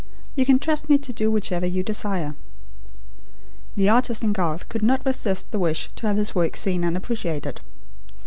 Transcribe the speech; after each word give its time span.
You 0.35 0.47
can 0.47 0.57
trust 0.57 0.89
me 0.89 0.97
to 0.97 1.13
do 1.13 1.29
whichever 1.29 1.67
you 1.67 1.83
desire." 1.83 2.35
The 3.75 3.89
artist 3.89 4.23
in 4.23 4.33
Garth 4.33 4.67
could 4.67 4.81
not 4.81 5.05
resist 5.05 5.51
the 5.51 5.59
wish 5.59 5.91
to 5.95 6.07
have 6.07 6.17
his 6.17 6.33
work 6.33 6.57
seen 6.57 6.83
and 6.83 6.97
appreciated. 6.97 7.61